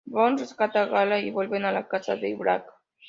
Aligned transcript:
Bond 0.13 0.39
rescata 0.39 0.81
a 0.81 0.85
Gala 0.87 1.19
y 1.19 1.29
vuelven 1.29 1.63
a 1.63 1.71
la 1.71 1.87
casa 1.87 2.15
de 2.15 2.35
Drax. 2.35 2.73